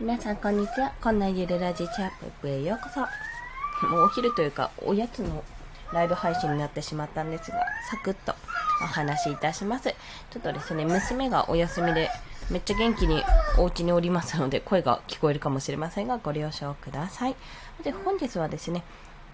[0.00, 0.92] 皆さんこんにちは。
[1.00, 2.10] こんなゆるラジチャッ
[2.42, 3.00] プへようこそ。
[3.86, 5.44] もうお昼というか、おやつの
[5.92, 7.58] ライブ配信になってしまったんですが、
[7.88, 8.34] サクッと
[8.82, 9.94] お話しいたします。
[10.30, 12.10] ちょっとですね、娘がお休みで、
[12.50, 13.22] めっちゃ元気に
[13.56, 17.36] お家におりますので、声が聞こえるかもしれませんが、ご了承ください。
[17.84, 18.82] で、本日はですね、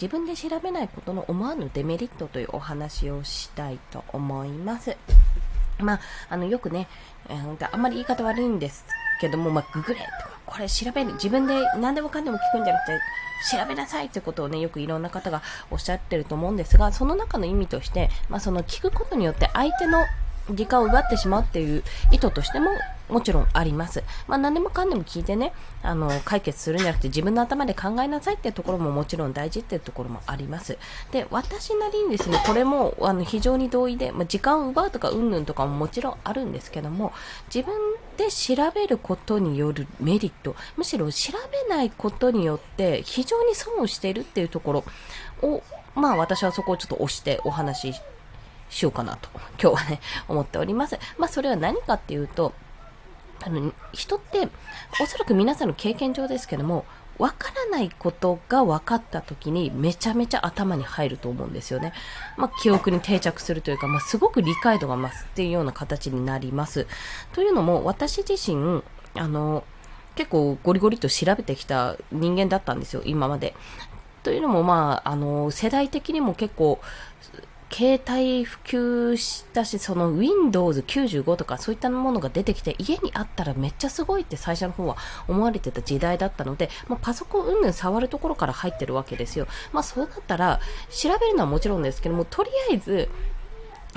[0.00, 4.94] 自分で調べないことの思わぬデメリットというお話をしたいと思います。
[5.78, 6.86] まあ、あの、よくね、
[7.30, 8.84] えー、あんまり言い方悪いんです
[9.22, 13.00] けども、まあ、ググれとか、これ調べる、自分で何でもかんでも聞くんじゃなくて、
[13.50, 20.04] 調べなさいってことをね、よくいろんな方がおっしゃってると思うんですが、その中の意味として、まあ、その聞くことによって相手の
[20.48, 22.70] 時間を奪ってしまうっていう意図としても
[23.10, 24.02] もちろんあります。
[24.28, 30.78] まあ何でもかんでも聞いてね、あの、解決するんじゃなくて自分の頭で考えなさいっていうところももちろん大事っていうところもあります。
[31.10, 37.12] で、私なりにですね、これもあの非常に同意で、まあ、時間を奪うとかうんぬんとかももちろんあるんですけども、
[37.52, 37.74] 自分
[38.16, 41.32] で調べることによるメリット、むしろ調
[41.68, 44.84] べないことによって非常に損をしているっていうところ
[45.42, 45.62] を、
[45.94, 48.00] まあ私はそこをちょっと押してお話し
[48.70, 49.28] しようかなと、
[49.60, 50.98] 今日はね、思っております。
[51.18, 52.54] まあそれは何かっていうと、
[53.42, 54.48] あの、人って、
[55.02, 56.84] おそらく皆さんの経験上ですけども、
[57.18, 61.92] わからないことが分かった時にめちゃめちゃ頭に入ると思うんですよね。
[62.38, 66.86] まあ、記憶に定着するというか、まあ、すごく理解度が増すっていうような形になります。
[67.34, 68.82] というのも、私自身、
[69.14, 69.64] あの、
[70.14, 73.54] 結構ゴリゴリと調べてきた人間だったんですよ、今まで。
[74.22, 76.80] というのも、まあ、あの、世代的にも結構、
[77.70, 84.96] 携帯普及したし、その Windows 95とかそういったものが出てきて、家にあったらめっちゃすごいって最初の方は
[85.28, 89.46] 思われてた時代だったので、まあ、パソコンうんぬん触るところから入ってるわけですよ。
[89.72, 93.08] まあそうだったら、調べるのはもちろんですけども、とりあえず、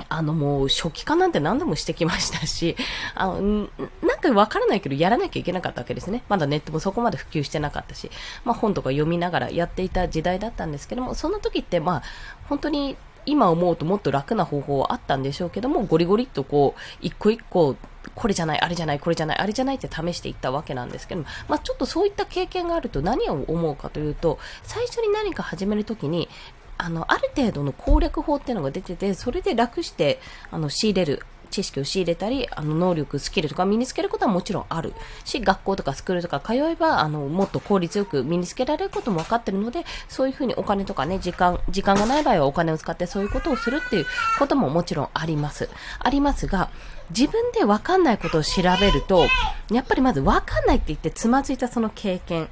[0.08, 2.76] あのもう初期化なんて何度もしてきましたし、
[3.14, 3.68] あの、
[4.02, 6.22] なんかわからないけどやらなきゃいけなかったわけですね。
[6.28, 8.10] まだネットもそこまで普及してなかったし、
[8.44, 12.02] まあ本とか読みながらやっていた時代だったんですけども、その時ってまあ
[12.48, 17.76] 本当に今思うともっと楽な方法はあったんでしょうけども、ゴリゴリっとこう、一個一個、
[18.14, 26.28] これじゃない、あれじゃない、これじゃない、あれじゃないって試していったわけなんですけども、まあ、ちょっとそういった経験があると何を思うかというと、最初に何か始めるときに、
[26.76, 30.20] あの、ある程度の攻略法っていうのが出てて、それで楽して、
[30.50, 31.22] あの、仕入れる。
[31.54, 34.92] 知識を仕入れたり、あの、能力、スキルとか身につけることはもちろんある
[35.24, 44.06] し、学校とかスクールとか通えば、あの、もっと効率よく身につけられることも分かってるので、そういうふうにお金とかね、時間、時間がない場合はお金を使ってそういうことをするっていう
[44.38, 45.68] ことももちろんあります。
[46.00, 46.70] ありますが、
[47.10, 49.28] 自分で分かんないことを調べると、
[49.70, 52.48] やっぱりまず分かんないって言ってつまずいたその経験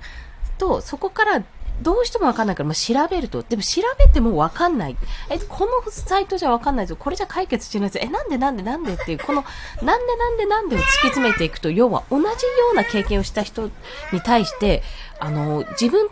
[0.58, 1.42] と、そこから
[1.82, 3.42] どうしてもわかんないから、まあ、調べると。
[3.42, 4.96] でも調べてもわかんない。
[5.30, 6.96] え、このサイトじゃわかんないぞ。
[6.96, 7.98] これじゃ解決しないぞ。
[8.02, 9.44] え、なんでなんでなんでっていう、この、
[9.82, 12.28] なんでなんでなんでを突き詰めていくと、要は同じよ
[12.72, 13.70] うな経験をした人
[14.12, 14.82] に対して、
[15.18, 16.08] あの、自分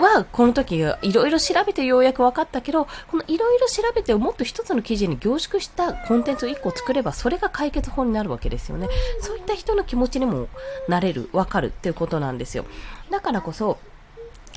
[0.00, 8.88] はこの時いろいろ調べてようやく分かったけど、このいろいろ調べてをもっと一つの記事に凝縮したコンテンツを1個作れば、それが解決法になるわけですよね。
[9.20, 10.48] そういった人の気持ちにも
[10.88, 12.64] なれる、分かるっていうことなんですよ。
[13.10, 13.78] だからこそ、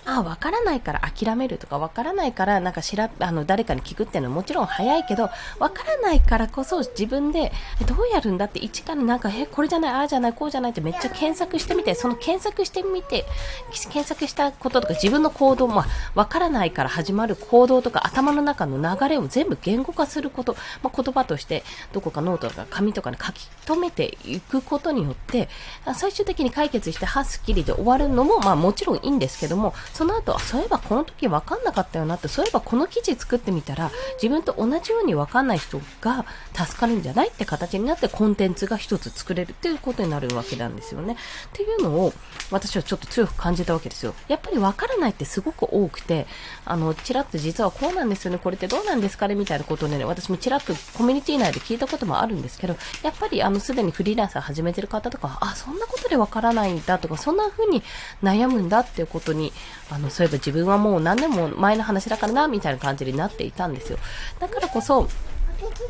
[0.06, 5.30] あ、わからないから諦めるとか、わからないからなんかしら、あの、誰かに聞くっていうのはもちろん早いけど、
[5.60, 7.52] わからないからこそ自分で、
[7.88, 13.26] どうやるんだって一からなんか、え、これじゃない、ああじゃない、こうじゃないってめっちゃ検索してみて、その検索してみて、
[13.72, 21.64] 検索したこととか自分の行動、まあ、わからないから始まる行動とか頭の中の流れを全部言語化すること、まあ、言葉として
[21.94, 25.50] どこかノートとか紙とかに書き留めていくことによって、
[25.96, 33.92] 最終的に解決して、はすっきりで終わるのも、まあもちろんいいんですけども、その後、そういえばこの時分かんなかったよなって、そういえばこの記事作ってみたら、
[34.22, 41.14] 自分と同じように分かんない人が助かるんじゃないって形になってコンテンツが一つ作れるっていうことになるわけなんですよね。
[41.14, 41.16] っ
[41.54, 42.14] ていうのを
[42.52, 44.16] 私はちょっと強く感じたわけですよ。
[44.28, 46.28] やっぱり分からないってすごく多くて、
[46.66, 57.82] あの、ちらっと実はこうなんですよね、これってどうなんですかねみたいなことでね、私もちらっとコミュニティ内で聞いたこともあるんですけど、やっぱりあの、すでにフリーランス始めてる方とか、あ、そんなことで分からないんだとか、そんな風に
[58.22, 59.54] 悩むんだっていうことに、
[59.90, 63.98] あの、そういえば自分はもう何年も前の話だからな、みたいな感じになっていたんですよ。
[64.40, 65.08] だからこそ、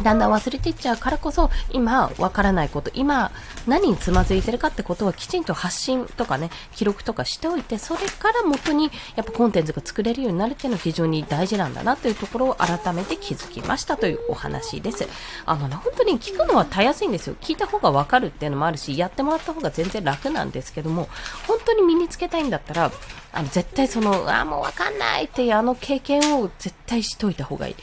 [0.04, 3.32] だんだん忘れていっちゃうからこそ、今わからないこと、今
[3.68, 15.08] 何につまずいてるかってことはきちんと発信とかね、記録とかしておいて、それから元にやっぱコンテンツが作れるようになるっていうのは非常に大事なんだなというところを改めて気づきましたというお話です。
[15.46, 17.36] あのね、本当に聞くのはたやすいんですよ。
[17.42, 21.10] 聞いた方がわかるっていうのもあるし、やってもらった方が全然楽なんですけども、
[21.48, 22.92] 本当に身につけたいんだったら、
[23.36, 27.76] あの、絶対その、あ、もうわかんないっていうあの経験を絶対しといた方がいい。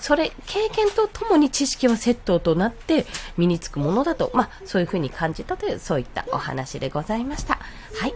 [0.00, 3.06] それ、経験とともに知識はセットとなって
[3.36, 7.58] 身につくものだと、まあ、そういうふうに感じたという、そういったお話でございました。
[7.94, 8.14] はい。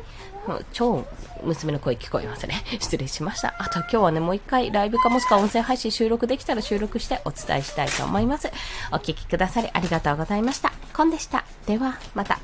[0.72, 1.04] 超
[1.44, 2.64] 娘の声聞こえますね。
[2.80, 3.54] 失礼しました。
[3.58, 8.50] あと今日はね、もう一回ライブかもしくは音声配信収録できたら収録してお伝えしたいと思います。
[8.90, 10.72] お聴きくださりありがとうございました。
[10.94, 11.44] コンでした。
[11.66, 12.38] では、また。